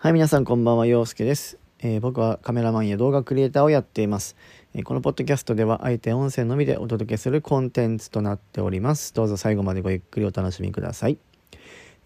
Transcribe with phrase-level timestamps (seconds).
[0.00, 4.36] はい、皆さんこんばんは、陽介です、えー僕はカメラマンや動画クリエイターをやっています。
[4.72, 9.12] えーこのポッドキャストでは、あえて音声のみでお届けするコンテンツとなっております。
[9.12, 11.18] どうぞ最後までごゆっくりお楽しみください。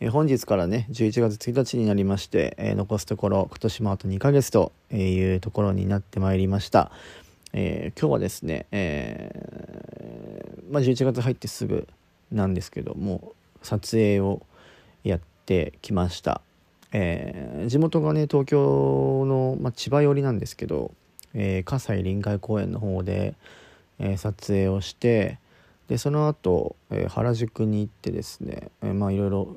[0.00, 6.90] えー本日からね、11月1日になりまして、えー残すところ、今年もあと2ヶ月というところになってまいりました。
[7.52, 11.86] えー今日はですね、えーまあ、11月入ってすぐ
[12.30, 14.40] なんですけども、撮影を
[15.04, 16.40] やってきました。
[16.92, 20.92] えー地元がね東京の、まあ、千葉寄りなんですけど、
[21.34, 23.34] えー葛西臨海公園の方で、
[23.98, 25.38] えー撮影をして
[25.88, 29.56] でその後、え原宿に行ってですね、えまあいろいろ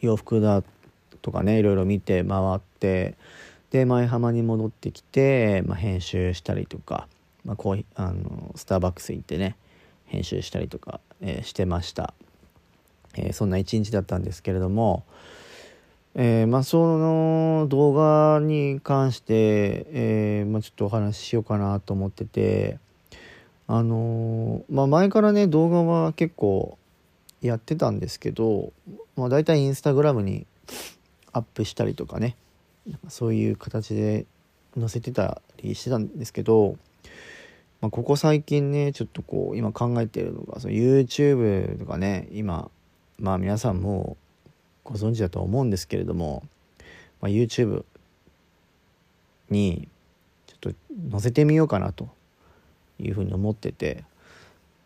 [0.00, 0.62] 洋服だ
[1.22, 3.16] とかねいろいろ見て回って
[3.70, 7.08] で舞浜に戻ってきて、まあ、編集したりとか、
[7.44, 9.56] まあ、コーヒーあのスターバックス行ってね
[10.06, 12.14] 編集したりとか、えしてました、
[13.14, 15.04] えそんな一日だったんですけれども、
[16.18, 22.78] えーまあその動画に関して、えーまあ、ちょっとお話ししようかなと思ってて
[23.66, 26.78] あのーまあ前からね動画は結構
[27.42, 28.72] やってたんですけど、
[29.14, 30.46] まあ、大体インスタグラムに
[31.32, 32.34] アップしたりとかね
[33.08, 34.24] そういう形で
[34.78, 36.76] 載せてたりしてたんですけど、
[37.82, 42.70] まあ、ここ最近ねちょっとこう今考えてるのがその YouTube とかね今
[43.18, 44.16] まあ皆さんも
[44.86, 46.44] ご存知だと思うんですけれども、
[47.20, 47.84] まあ、YouTube
[49.50, 49.88] に
[50.46, 52.08] ちょっと載せてみようかなと
[52.98, 54.04] いうふうに思ってて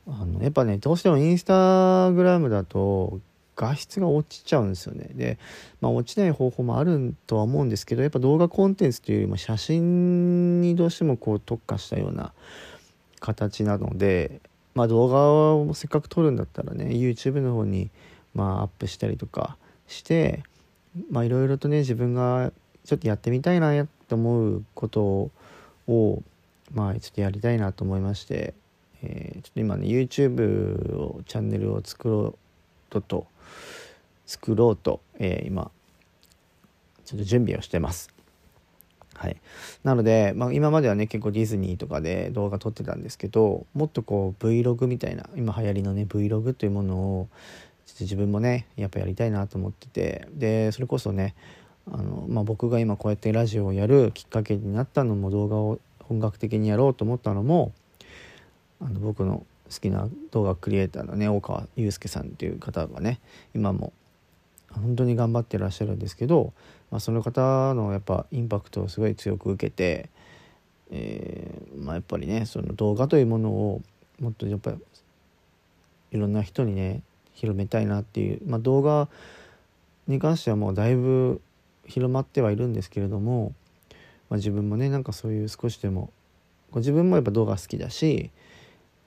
[0.06, 3.20] あのやっぱねどうしてもインスタグラムだと
[3.56, 5.10] 画質が落ちちゃうんですよね。
[5.14, 5.38] で、
[5.82, 12.32] まあ、落ちない方法もあるとは思うんですけどやっぱ動画コンテンツというよりも写真にどうしてもこう特化したような
[13.20, 14.40] 形なので、
[14.74, 17.90] まあ、動画をせっかく撮るんだったらね YouTube の方に
[18.34, 19.58] まあアップしたりとか
[19.90, 20.42] して
[21.10, 22.52] まあいろいろとね自分が
[22.84, 25.30] ちょっとやってみたいなって思うこと
[25.86, 26.22] を
[26.72, 28.54] まあちょっとやりたいなと思いまして、
[29.02, 32.34] えーちょっと今ね YouTube をチャンネルを作ろう
[32.90, 33.26] とと
[34.26, 35.70] 作ろうと、えー今
[37.04, 38.10] ちょっと準備をしてます。
[39.14, 39.36] はい、
[39.82, 47.28] なので、まあ、今まではね結構ディズニーとかで動画撮ってたんですけどもっとこう Vlog みたいな今流行りのね Vlog というものを
[47.90, 50.28] ちょっと自分もねやっぱやりたいなと思ってて。
[50.32, 51.34] でそれこそね
[51.90, 57.72] あの、まあ、僕が今こうやってラジオをやるきっかけになったのも動画を本格的にやろうと思ったのも
[58.80, 63.20] あの僕の好きな動画クリエイターのね大川祐介さんっていう方がね
[63.54, 63.92] 今も
[64.72, 66.52] 本当に頑張ってらっしゃるんですけど、
[66.90, 70.08] まあ、その方のやっぱインパクトをすごい強く受けて、
[70.90, 73.82] えーまあ、やっぱりねその動画というものを
[74.20, 74.78] もっとやっぱり
[76.12, 77.02] いろんな人にね
[77.40, 79.08] 広めたいなっていう、まあ、動画
[80.06, 81.40] に関してはもうだいぶ
[81.86, 83.54] 広まってはいるんですけれども、
[84.28, 86.12] まあ、自分もねなんかそういう少しでも
[86.70, 88.30] ご自分もやっぱ動画好きだし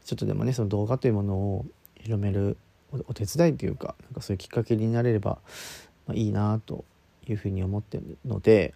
[0.04, 1.66] ちょっとでもねその動画というものを
[2.02, 2.58] 広める
[3.08, 5.38] お手伝いというかなんかそういうきっかけになれれば、
[6.08, 6.86] ま、いいなと
[7.28, 8.74] いうふうに思ってるので、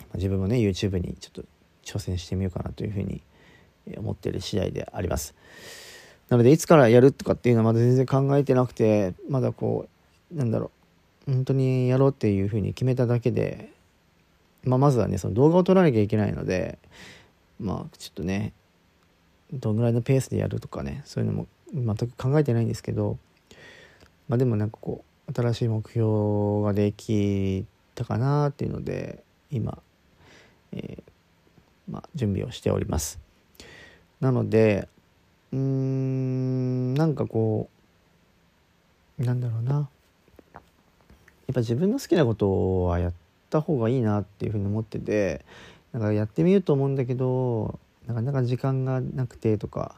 [0.00, 1.44] まあ自分もね YouTube にちょっと
[1.84, 3.22] 挑戦してみようかなというふうに
[3.96, 5.34] 思ってる次第であります。
[6.28, 9.88] なのでいつからやるとかっていうのはまだ全然考えてなくてまだこ
[10.32, 10.70] うなんだろ
[11.26, 13.70] う本当にやろうっていうふうに決めただけで、
[14.64, 16.78] まあ、まずはねその動画を撮らなきゃいけないので
[17.58, 18.52] まあちょっとね
[19.52, 23.18] どんぐらいのペースでやるとかねそういうのも全く考えてないんですけど
[24.28, 27.64] まあでもなんかこう新しい目標ができ
[27.94, 29.78] たかなっていうので今、
[30.72, 31.02] えー
[31.90, 33.18] まあ、準備をしております。
[34.20, 34.88] なので
[35.52, 37.68] うんなんかこ
[39.18, 43.12] うなんだろうなやっぱ自分の好きなことはやっ
[43.50, 45.44] た方がいいなっていうふうに思ってて
[45.92, 49.94] なんかやってみようと思うんだけどなかなか時間がなくてとか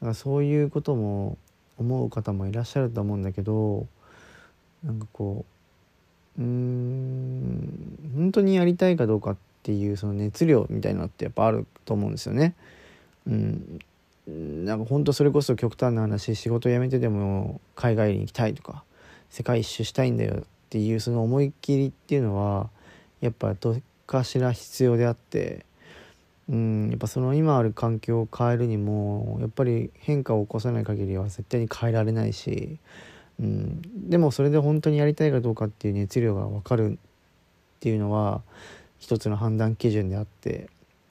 [0.00, 1.38] なんかそういうことも
[1.78, 3.86] 思う方もいらっしゃると思うんだけど
[4.82, 5.44] なんかこ
[6.38, 12.54] ううん本当にやりたいかどうかっていうその熱量みたいなのってやっぱあると思うんですよね。
[13.26, 13.78] うん、
[14.26, 18.84] なんか本当それこそ極端な話仕事辞めてでも海外に行きたいとか
[19.30, 22.68] 世界一周したいんだよっていうその思い切りっていうのは
[23.20, 25.64] やっぱどっかしら必要であって
[26.48, 32.78] うんやっぱその今ある環境を変えるにもやっぱり変化を起こさない限りは絶対に変えられないし、
[33.40, 33.80] うん、
[34.10, 36.96] でもそれで本当にやりたいかどうかっていう熱量が分かるっ
[37.80, 38.42] ていうのは
[38.98, 40.68] 一つの判断基準であって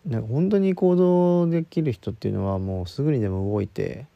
[0.09, 4.07] なんか本当に行動できる人っていうのはもうすぐにでも動いて、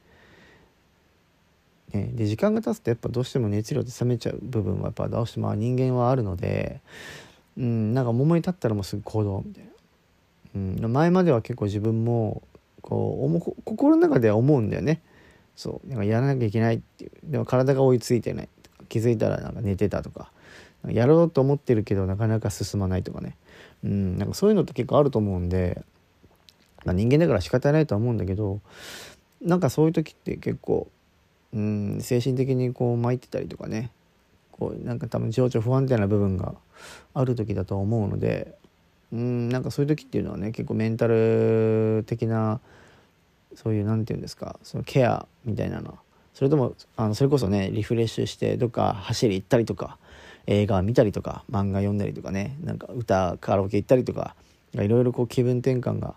[1.94, 6.82] ね、で時間が経つとやっぱどうしても熱量って冷めちゃう部分はやっぱどうしても人間はあるので
[7.58, 12.42] うんなんか桃に立ったらもうすぐ行動みたいな、うん、前までは結構自分も
[12.82, 13.18] こ
[13.56, 15.02] う心の中では思うんだよね。
[15.56, 17.12] そうなんかやらなきゃいけないっていう。
[17.24, 18.50] でも体が追いついてない
[18.90, 20.32] 気づいたらなんか寝てたとか
[20.90, 23.38] やろうと思ってるけどなかなか進まないとかね。
[23.84, 25.84] うんなんかそういうのって結構あると思うんで、
[26.86, 28.60] まあ、人間だから仕方ないとは思うんだけど
[29.42, 30.88] なんかそういう時って結構
[31.54, 33.92] うん精神的にこう参ってたりとかね
[34.52, 36.56] こうなんか多分情緒不安定な部分が
[37.14, 38.56] ある時だと思うので
[39.12, 42.60] うんなんかそういう時っていうのはね結構メンタル的な
[43.56, 45.98] そういう何て言うんですかそのケアみたいなの
[46.34, 49.98] それともあのそれこそねリフレッシュしてどっか走り行ったりとか
[50.48, 54.36] 映画見たりとか漫画読んだりとかねなんか歌カラオケ行ったりとか
[54.74, 56.16] いろいろこう気分転換が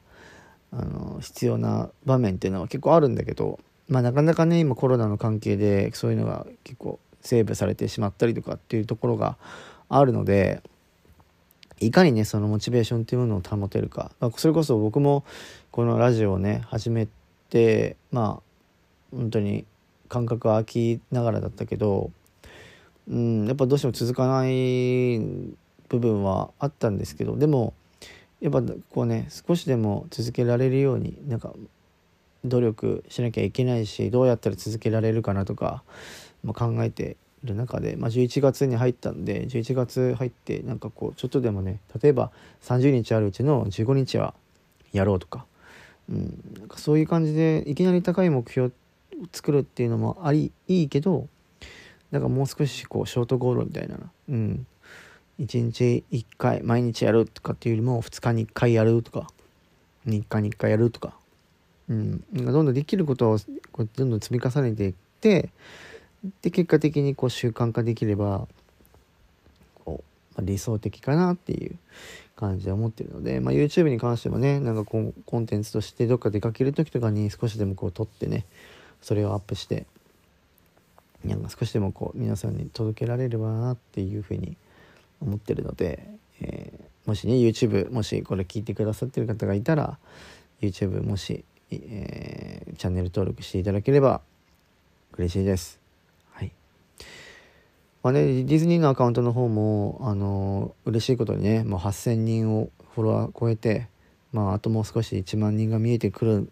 [0.73, 9.37] あの必要な場面っていうのは結構あるんだけど、まあ、なかなかね今コロナの関係でそういうのが結構セーブされてしまったりとかっていうところが
[9.88, 10.62] あるので
[11.79, 15.25] いかにねそのモチベーションっていうものを保てるか、まあ、それこそ僕も
[15.70, 17.06] このラジオをね始め
[17.50, 19.64] てまあ本当に
[20.08, 22.11] 感覚は空きながらだったけど
[23.08, 25.19] うんやっぱどうしても続かない
[25.88, 27.75] 部分はあったんですけどでも
[28.41, 31.55] やっぱこうね少しでも続けられるようになんか
[32.44, 35.82] 努力しなきゃいけないしどうやったら続けられるかなとか、
[36.44, 42.31] まあ、考えてる中で、まあ、11月に入ったんで11月入ってなんかこうちょっとでもね例えば
[42.62, 44.35] 30日あるうちの15日は
[44.93, 45.47] やろうとか,、
[46.11, 48.73] うん、なんかそういう感じでいきなり高い目標を
[49.32, 51.29] 作るっていうのもありいいけど
[52.11, 53.97] なんかもう少しこうショートゴールみたいな。
[54.29, 54.67] うん。
[55.41, 59.29] 1日1回毎日やるとかっていうよりも2日に1回やるとか。
[60.06, 61.14] 3日に1回やるとか、
[61.88, 63.38] うん、どんどんできることを
[63.73, 65.50] こうどんどん積み重ねていって
[66.43, 68.47] で結果的にこう習慣化できれば
[69.85, 71.76] こう、まあ、理想的かなっていう
[72.37, 78.44] 感じで思ってるので、まあ、YouTube に関してもねなんかこうコンテンツとしてどっか出かける時とかに少しでもこう撮ってね
[79.03, 79.87] それをアップして
[81.49, 84.56] 少しでもこう皆さんに届けられればなっていうふうに
[85.20, 86.08] 思ってるので、
[86.40, 89.99] えー、もしね YouTube もしこれ聞いてくださってる方がいたら
[90.61, 94.20] YouTube もし、えー、チャンネル登録していただければ
[95.17, 95.81] 嬉しいです。
[96.32, 96.52] はい
[98.02, 103.88] まあね、ディズニーのアカウントの方もあの嬉しいことにねもう8,000人をフォロワー超えて、
[104.32, 106.50] まあ、あともう少し1万人が見えてくる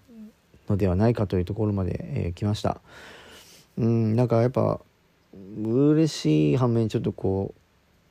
[0.68, 2.80] のではないかというところまで、えー、来ました。
[3.78, 4.80] うんなんかやっぱ
[5.62, 7.54] 嬉しい反面ちょっとこ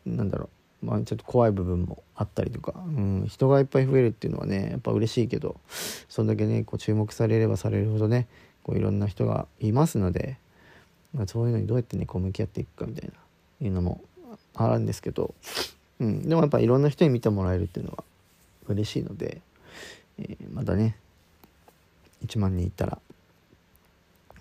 [0.06, 0.50] うなんだろ
[0.84, 5.56] うまあちょっと怖い部分もあったりとか、うん、人がいっぱい増えるっていうのはねやっぱ嬉しいけど
[6.10, 8.28] そんだけねこう注目されればされるほどね
[8.64, 10.38] こういろんな人がいますので、
[11.14, 13.14] まあ、そういうのにどうやってねこう向き合っていくかみたいな
[13.66, 14.02] いうのも
[14.56, 15.34] あるんですけど、
[16.00, 18.04] うん、でもやっぱいろんな人に見てもらえるっていうのは
[18.68, 19.42] 嬉しいので、
[20.20, 20.98] えー、またね
[22.26, 23.00] 1万人いったら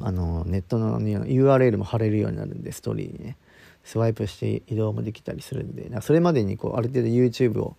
[0.01, 3.37] あのネットの URL も貼れるようになるんでストーリーにね。
[3.85, 5.91] スワイプして移動もできたりするんで。
[6.03, 7.77] それまでにこうある程度 YouTube を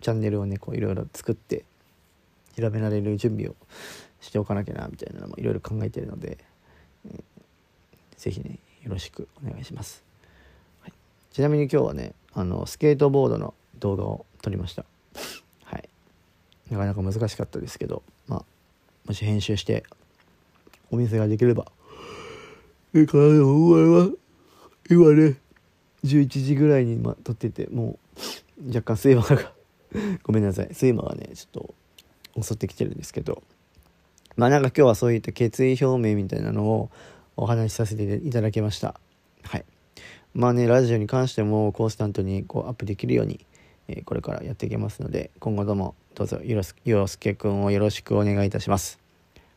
[0.00, 1.64] チャンネルをねこういろいろ作って
[2.58, 3.54] 調べられる準備を
[4.20, 6.38] しておかなきゃなみたいなのもいろいろ考えてるので、
[7.10, 7.20] えー、
[8.16, 10.04] ぜひねよろしくお願いします、
[10.82, 10.92] はい、
[11.32, 14.84] ちなみに今日はねあのスケートボードの動画を撮りました。
[15.64, 15.88] はい。
[16.70, 18.44] なかなか難しかったですけどまあ
[19.06, 19.84] もし編集して
[20.90, 21.66] お店ができれば。
[22.94, 24.12] いいかなと思います
[24.88, 25.36] 今ね
[26.04, 27.98] 11時ぐらいに、ま、撮ってても
[28.58, 29.52] う若干睡魔が
[30.22, 30.68] ごめんなさい。
[30.68, 31.74] 睡魔がねちょっ
[32.34, 33.42] と襲ってきてるんですけど。
[34.36, 36.90] まあなんか今日はそういった決意表明みたいなのを
[37.36, 39.00] お話しさせていただきました。
[39.42, 39.64] はい。
[40.34, 43.46] まあねラジオに関してもコンスタントにこうアップできるように、
[43.88, 49.05] えー、これからやっていきますので今後ともどうぞよろすよろすけくんをよろしくお願いいたします。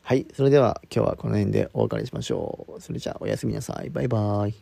[0.09, 0.25] はい。
[0.33, 2.81] それでは今日はこの辺でお別れしましょう。
[2.81, 3.91] それじゃあおやすみなさい。
[3.91, 4.55] バイバイ。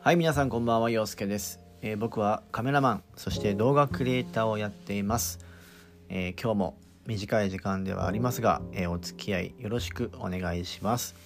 [0.00, 5.40] はい、皆さんこんばんは、陽介です、えー、僕はカメラマン、そして動画クリエイターをやっています。
[6.08, 6.78] えー、今日も
[7.08, 11.16] 短い時間ではありますが、えー、お付き合いよろしくお願いします。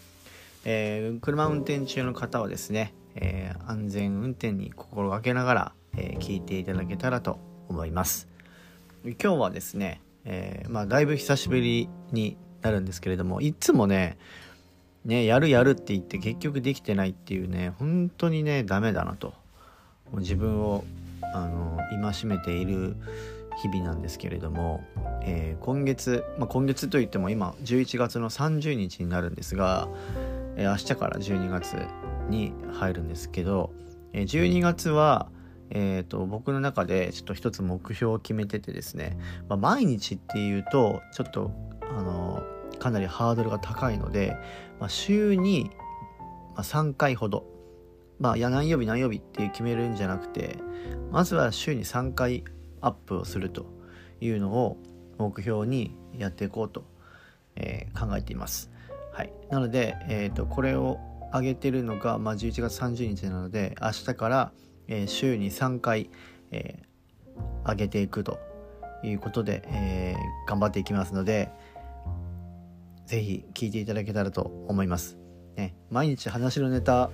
[0.65, 8.29] え車運転中の方はですね、え安全運転に心がけながら、えー、聞いていただけたらと思います。
[9.05, 14.17] 今日はですね、えー、まあだいぶ久しぶりになるんですけれどもいつもね
[15.05, 19.35] ねやるやるって言って結局できてないっていうね本当にねダメだなと
[20.19, 20.85] 自分を
[21.35, 22.97] あの戒めている
[23.61, 24.83] 日々なんですけれども、
[25.23, 29.89] えー、今月、まあ、今月といっても今11月の30日になるんですが、
[30.57, 31.77] えー、明日から12月
[32.29, 33.73] に入るんですけど、
[34.13, 35.29] えー、12月は、
[35.75, 41.51] えーと、僕の中でちょっと一つ目標を決めててですね、まあ、毎日っていうとちょっと
[41.81, 42.43] あの
[42.79, 44.37] かなりハードルが高いので、
[44.79, 45.71] まあ、週に
[46.57, 47.51] 3回ほど。
[48.19, 50.59] まあいや何曜日何曜日って決めるんじゃなくて
[51.11, 52.45] まずは週に3回
[52.81, 53.67] アップをすると
[54.21, 54.77] いうのを
[55.19, 56.85] 目標にやっていこうと、
[57.57, 58.71] えー、考えています。
[59.13, 60.99] はい、なので、えーと、これを
[61.35, 64.53] 上げてるのが、まあ、11月30日なので明日から、
[64.89, 66.11] えー、週に3回、
[66.51, 68.39] えー、上げていくと
[69.03, 71.51] いうことで、えー、頑張っていきますので
[73.07, 75.19] 是非聞いていただけたらと思います。
[75.57, 77.11] ね、毎日話のネタ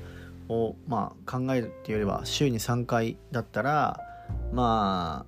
[0.49, 4.01] を、まあ、考えるっていうよりは週に3回だったら
[4.53, 5.27] ま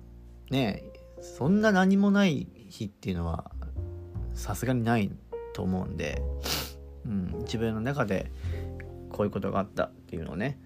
[0.49, 0.83] あね
[1.19, 3.51] そんな何もない日っていうのは
[4.33, 5.11] さすがにない
[5.53, 6.21] と思うんで、
[7.05, 8.31] うん、自分の中で
[9.11, 10.57] こういうことがあったっていうのをね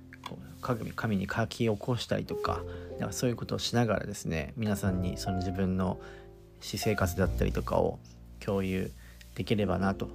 [0.62, 2.63] 紙に書き起こしたりとかか
[3.12, 6.00] そういうことをしながらですね皆さんにその自分の
[6.62, 8.00] 私生活だったりとかを
[8.39, 8.91] 共有
[9.36, 10.10] できればなと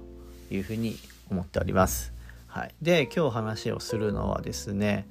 [0.49, 0.97] いうふうに
[1.29, 2.13] 思っております。
[2.47, 5.07] はい、で今日話をするのはですね、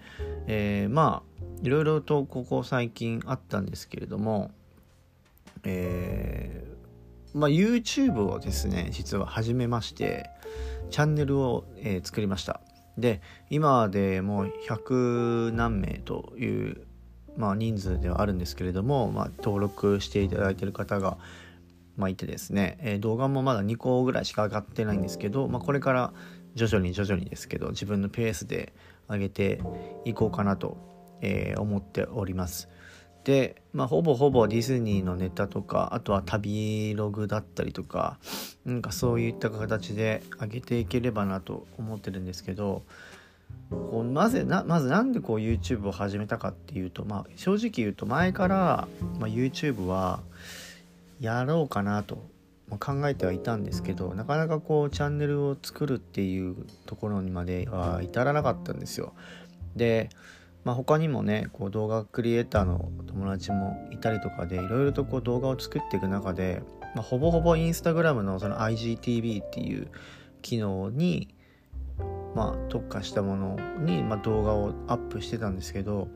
[0.47, 4.51] えー、まあいろいろとここ最近あったんですけれども、
[5.65, 10.29] えー、まあ、YouTube をですね実は始めまして
[10.91, 12.61] チャンネルを、えー、作りました
[13.01, 16.87] で今でもう100何名という、
[17.37, 21.19] まあ、人数ではあるんですけれども、まあ、登録していただいてる方が、
[21.97, 26.13] まあ、いてですね、えー、動画もまだ2個ぐらいしか上がってないんですけど、まあ、これから
[26.55, 28.73] 徐々に徐々にですけど自分のペースで
[29.09, 29.61] 上げて
[30.05, 30.77] いこうかなと、
[31.21, 32.69] えー、思っております。
[33.31, 38.19] で、まあ、ほぼほぼディズニーのネタとかあとは旅ログだったりとか
[38.65, 42.83] なんかそういった形で上げていければなと思ってるんですけど
[43.71, 48.89] こうまずなまずなんでこう YouTube を始めたかっていうと、まあ、正直言うと前から、
[49.21, 50.19] まあ、YouTube は
[51.21, 52.27] やろうかなと
[52.81, 56.57] 考えてはいたんですけどなかなかこうチャンネルを作るっていう
[56.87, 59.13] ところにまでは至らなかったんですよ。
[59.77, 60.11] で
[60.65, 66.63] まあ、他にもねこう動画クリエイターの友達もいたりとかでいろいろとこう動画を作っていく中で、
[66.95, 69.89] まあ、ほぼほぼインスタグラムのその IGTV っていう
[70.43, 71.35] 機能に、
[72.35, 76.09] まあ、特化したものに、まあ、動画をアップしてたんですけど、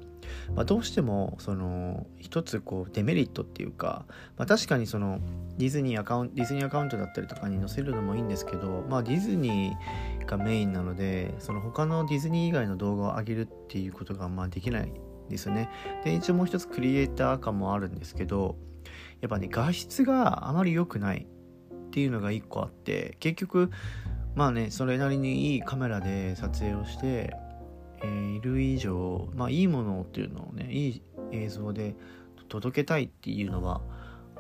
[0.55, 4.05] まあ、どうしてもその一つこうデメリットっていうか、
[4.37, 5.21] まあ、確かにその
[5.57, 14.93] ディズニーアカウントディズニーアカウントだったりとかに載せるのもいいんですけど、まあ、ディズニーがメインなのでその他のディズニー以外の動画を上げるっていうことがまあできない
[15.29, 15.71] ですよね。
[16.05, 18.57] で一応もう一つクリエイター感もあるんですけど
[19.21, 21.27] やっぱね画質があまり良くない
[21.73, 23.71] っていうのが一個あって結局
[24.35, 27.35] まあねそれなりにいいカメラで撮影をして
[28.05, 31.03] えー、いる以上、まあ、いいものっていうのをねいい
[31.33, 31.97] 映像で
[32.49, 33.81] 届けたいっていうのは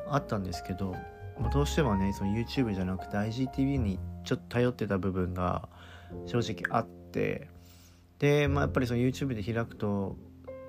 [0.08, 0.94] あったんですけど、
[1.40, 5.68] まあ、どうしてもねその YouTube じゃなくて IGTV にちょっと頼ってた部分が
[6.26, 7.48] 正直あって。
[8.18, 10.16] で、まあ、やっぱりその YouTube で開くと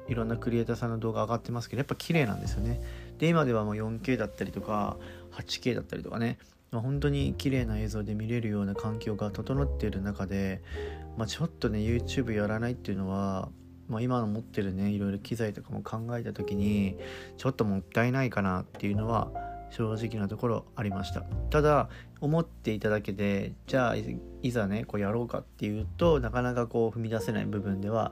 [0.08, 2.82] いろんなクリエイターさんの動画上がってますけどやっぱ綺麗なんですよね。
[3.18, 4.98] で今ではもう 4K だったりとか
[5.32, 6.38] 8K だったりとかね。
[6.72, 10.62] まあ、本当に綺麗な映像で見れるような環境が整っている中で、
[11.16, 13.50] まあ、ちょっとね YouTube やらないっていうのは、
[13.88, 16.98] まあ、今の持ってるねいろいろ機材とかも考えた時に
[17.38, 19.32] ちょっともったいないかなっていうのは
[19.76, 21.22] 正直なところありました。
[21.50, 21.90] ただ
[22.22, 28.12] 思っていただけでじゃあいざねこうやろうかっていうとなかなかこう踏み出せない部分では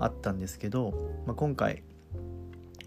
[0.00, 0.92] あったんですけど、
[1.26, 1.82] まあ、今回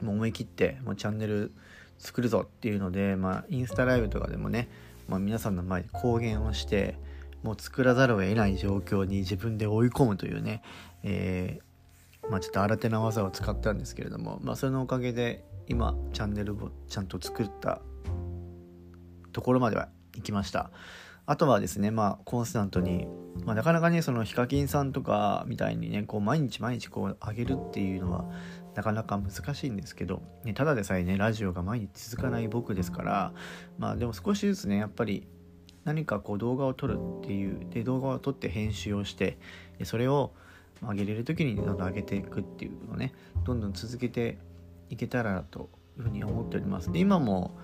[0.01, 1.51] もう思い切ってもうチャンネル
[1.99, 4.69] 作るぞっていうので、まあ、インスタライブとかでもね
[5.07, 6.97] まあ、皆さんの前で公言をして
[7.43, 10.61] もう作らざるを得ない状況に自分で追い込むというね、
[11.03, 17.81] えー、まあ、ちょっと新手な技を使ったんですけれども、まあ、それのおかげで今チャンネルをちゃんと作った
[19.37, 20.71] ところまでは行きました。
[21.27, 23.05] あとはですねまあコンスタントに、
[23.45, 28.25] まあ、なかなかねそのヒカキンさんとかみたいにねこう毎日毎日こう上げるっていうのは
[28.73, 33.33] なかなか難しいんですけど、ね、ただでさえねラジオが毎日続かない僕ですから
[33.77, 35.27] まあでも少しずつねやっぱり
[35.83, 39.37] 何かこう動画を撮るっていうで動画を撮って編集をして
[39.77, 40.31] でそれを
[40.81, 43.13] 上げれる時にどんどん上げていくっていうのをね
[43.43, 44.39] どんどん続けて
[44.89, 46.91] いけたらというふうに思っております。
[46.91, 47.55] で今も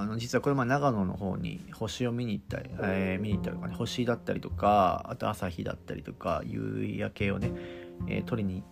[0.00, 7.52] あの実はこれま長野の方に星を見に行ったり、えー、見に行ったりとかね星だったりとかあと朝日だったりとか夕焼けをね、
[8.08, 8.62] えー、撮りに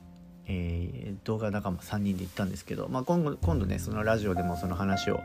[0.50, 5.20] えー、動画仲間3人で行ったんですけど、まあ、今後今度ねそのラジオでもその話を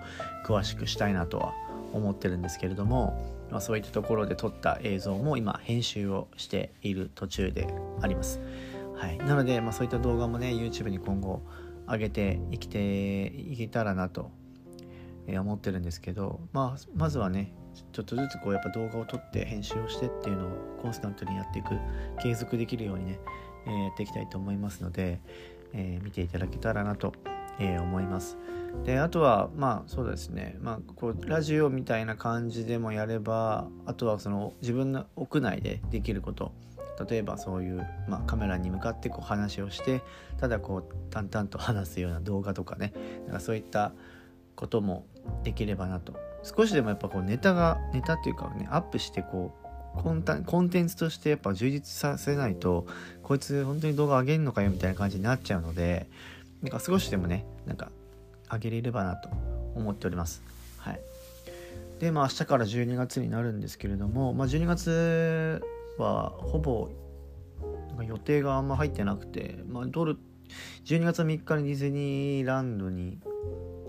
[0.45, 1.53] 詳しくしたいなとは
[1.93, 3.17] 思ってるんですけれども
[3.53, 7.67] まあ、そういったところで撮った映像も今編集をしている途中で
[8.01, 8.41] あります。
[8.95, 11.43] はい、なので、まあ、そういった動画もね YouTube に今後
[11.87, 14.31] 上げていきていけたらなと
[15.27, 17.53] 思ってるんですけど、まあ、まずはね
[17.91, 20.49] ちょっとずつこうやっぱ動画を撮って編集をしてっていうのを
[20.81, 21.69] コンスタントにやっていく
[22.21, 23.19] 継続できるようにね、
[23.65, 25.21] えー、やっていきたいと思いますので、
[25.73, 27.13] えー、見ていただけたらなと、
[27.59, 28.37] え、思います。
[28.85, 36.51] であとはまあそうですね、まあ、こうラジオみたいな感じでもやればあとはその自分の屋内でできること。
[37.09, 40.03] 例えばそういう、まあ、カメラに向かってこう話をして
[40.37, 42.93] ただこう淡々と話すような動画とかね。
[43.25, 43.93] なんかそういった
[44.55, 45.05] ことも
[45.43, 46.13] できればなと。
[46.43, 49.55] 少しでもやっぱこうネタがネタっていうかねアップしてこ
[49.95, 52.85] うコンコンテンツとしてやっぱ充実させないと
[53.21, 56.07] こいつ本当に動画上げんのかよみたいな感じになっちゃうので
[56.61, 57.91] なんか少しでもねなんか
[58.51, 59.29] 上げれればなと
[59.75, 60.43] 思っております。
[60.77, 60.99] はい。
[61.99, 65.63] でまあ明日から12月になるんですけれども、まあ、12月
[65.97, 66.89] はほぼ
[68.05, 70.17] 予定があんま入ってなくて、まあ、ドル
[70.85, 73.19] 12月3日にディズニーランドに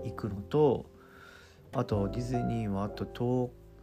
[0.05, 0.85] 行くのと
[1.73, 3.05] あとディズニーはあと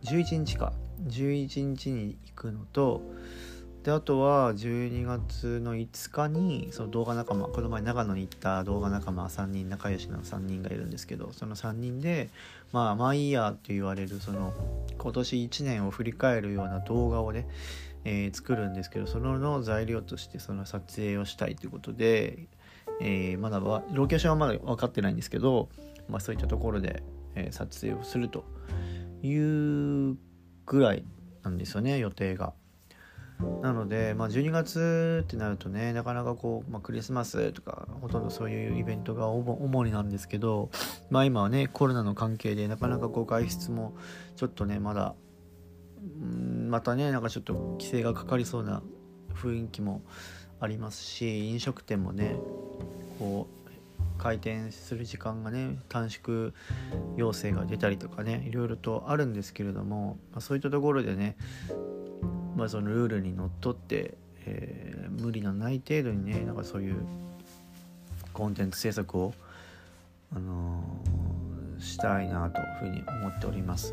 [0.02, 0.73] 11日か。
[1.09, 3.02] 11日に行くのと
[3.83, 12.31] であとは12月の5日にその動画仲間この前長野に行った動画仲間3人仲良しの3人がいるんですけどその3人で
[12.71, 14.55] まあマイヤーって言われるその
[14.97, 17.49] 今年1年を振り返るような動画をね、
[18.05, 22.47] えー、作るんですけどそのの材料としてその撮影をしたいということで、
[23.00, 25.69] えー、まだはロケーションはまだ分かってないんですけど、
[26.12, 27.02] まあ、そういったところで、
[27.35, 28.45] えー、撮影をすると
[29.23, 30.16] いう
[30.66, 31.04] ぐらい
[31.42, 32.52] なんですよね予定が。
[33.61, 40.71] なので、まあ、12月ってなるとねなかなかこう、まあ、クリスマスとかほとんどそういうイベントが主になんですけど、
[41.11, 43.95] まあ、今はねコロナの関係でなかなかこう外出も
[44.37, 45.16] ちょっとねまだ
[46.69, 48.81] またねなんかちょっと規制がかかりそうな
[49.35, 50.02] 雰囲気も
[50.61, 52.37] ありますし飲食店もね
[53.19, 53.62] こう
[54.23, 56.52] 開店する時間がね短縮
[57.17, 61.37] 要請が出たりとかねいろいろとあるんですけれども、まあ、そういったところでね、
[62.54, 64.15] まあ、そのルールにのっとって、
[64.47, 67.04] えー、無理のない程度にねなんかそういう
[68.32, 69.35] コンテンツ制作を、
[70.32, 73.93] あのー、したいなというふうに思っております。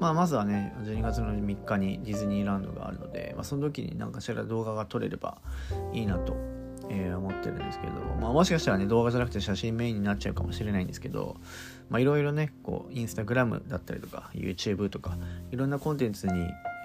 [0.00, 5.36] まあ、まずはね12月の3日にディズニーランドがあるので、まあ、その時に何かしら動画が撮れれば
[5.92, 6.34] いいなと、
[6.90, 11.36] えー、思ってるんですけど、まあ、もしかしたらね動画じゃなくて写真メインになっちゃうかもしれないんですけど
[11.92, 15.16] いろいろねこうインスタグラムだったりとか YouTube とか
[15.50, 16.32] いろんなコンテンツに、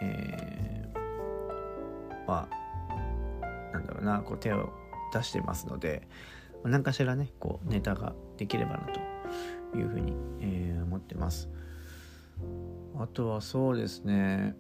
[0.02, 4.70] えー、まあなんだろうなこう手を
[5.14, 6.08] 出してますので
[6.64, 8.88] 何かしらねこうネタができればな
[9.72, 11.50] というふうに、えー、思ってます。
[12.98, 14.56] あとはそうですね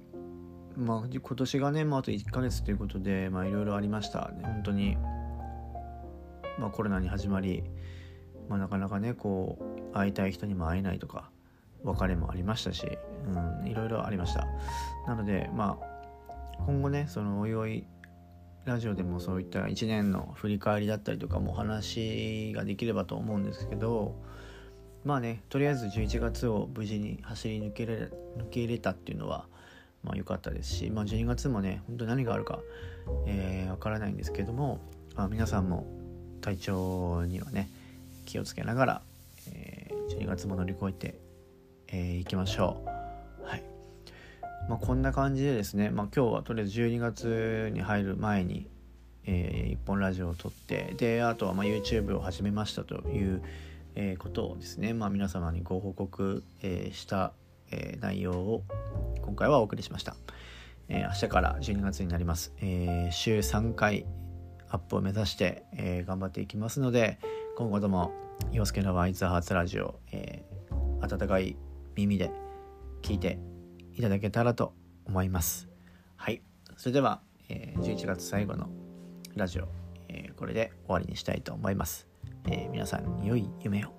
[0.78, 4.97] まあ今年がね、まあ、あと1ヶ月ということでまいろいろありましたね本当に
[6.59, 7.63] まあコロナに始まり
[8.47, 9.57] まあなかなかねこ
[9.91, 11.29] う会いたい人にも会えないとか
[11.83, 12.85] 別れもありましたし、
[13.27, 14.45] うん、いろいろありました。
[15.07, 17.85] なのでまあ今後ねそのおいおい
[18.65, 24.15] ラジオでもそういった1年の振り返りだったりとかもお話ができればと思うんですけど
[25.05, 29.47] まあねとりあえず11月を無事に走り抜けれ抜け入れたっていうのは
[30.03, 32.59] まあ良かったですし、まあ、12月もね本当に何があるかわ、
[33.25, 34.79] えー、からないんですけども、
[35.15, 35.87] あ、皆さんも
[36.39, 37.69] 体調にはね
[38.25, 39.02] 気をつけながら、
[39.52, 41.12] えー、12月も乗り越えてい、
[41.88, 42.84] えー、きましょ
[43.43, 43.45] う。
[43.45, 43.63] はい。
[44.69, 48.67] まあ、こんな感じでですね、まあ、今日はとりあえず12月に入る前に、
[49.25, 53.41] えー、1本ラジオを撮ってであとはま YouTube を始めましたという、
[53.95, 57.34] えことをですね、まあ、皆様にご報告、えした、
[57.71, 58.63] え内容を
[59.21, 60.15] 今回はお送りしました、
[60.88, 64.06] え明日から12月になります、え週3回
[64.69, 67.19] アップを目指して、え頑張っていきますので
[67.58, 68.12] 今後とも
[68.51, 71.58] 洋介のワイズハーツラジオ、えー、温かい
[71.95, 72.32] 耳で
[73.01, 73.39] 聞いて
[73.93, 74.73] いただけたらと
[75.05, 75.67] 思います。
[76.15, 76.41] はい。
[76.77, 78.69] それでは、えー、11月最後の
[79.36, 79.67] ラジオ、
[80.08, 82.08] えー、これで終わりにしたいと思います。
[82.47, 83.98] えー、皆さん良い夢を。